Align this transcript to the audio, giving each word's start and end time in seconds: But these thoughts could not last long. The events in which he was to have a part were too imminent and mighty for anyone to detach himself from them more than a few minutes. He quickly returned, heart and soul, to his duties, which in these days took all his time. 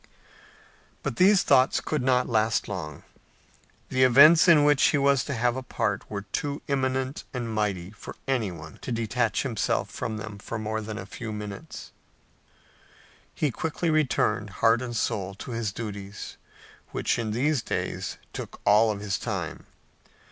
But 1.03 1.17
these 1.17 1.43
thoughts 1.43 1.79
could 1.79 2.01
not 2.01 2.27
last 2.27 2.67
long. 2.67 3.03
The 3.89 4.01
events 4.03 4.47
in 4.47 4.63
which 4.63 4.85
he 4.85 4.97
was 4.97 5.23
to 5.25 5.35
have 5.35 5.55
a 5.55 5.61
part 5.61 6.09
were 6.09 6.23
too 6.23 6.59
imminent 6.67 7.23
and 7.35 7.53
mighty 7.53 7.91
for 7.91 8.15
anyone 8.27 8.79
to 8.81 8.91
detach 8.91 9.43
himself 9.43 9.91
from 9.91 10.17
them 10.17 10.39
more 10.59 10.81
than 10.81 10.97
a 10.97 11.05
few 11.05 11.31
minutes. 11.31 11.91
He 13.35 13.51
quickly 13.51 13.91
returned, 13.91 14.49
heart 14.65 14.81
and 14.81 14.95
soul, 14.95 15.35
to 15.35 15.51
his 15.51 15.71
duties, 15.71 16.35
which 16.89 17.19
in 17.19 17.29
these 17.29 17.61
days 17.61 18.17
took 18.33 18.59
all 18.65 18.95
his 18.95 19.19
time. 19.19 19.67